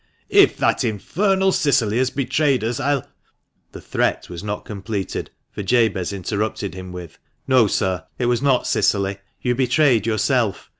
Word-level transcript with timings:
"If 0.29 0.57
that 0.57 0.83
infernal 0.83 1.51
Cicily 1.51 1.99
has 1.99 2.09
betrayed 2.09 2.63
us, 2.63 2.79
I'll" 2.79 3.07
The 3.71 3.81
threat 3.81 4.29
was 4.29 4.43
not 4.43 4.65
completed, 4.65 5.29
for 5.51 5.61
Jabez 5.61 6.11
interrupted 6.11 6.73
him 6.73 6.91
with 6.91 7.19
—"No, 7.47 7.67
sir, 7.67 8.05
it 8.17 8.25
was 8.25 8.41
not 8.41 8.65
Cicily. 8.65 9.19
You 9.43 9.53
betrayed 9.53 10.07
yourself. 10.07 10.69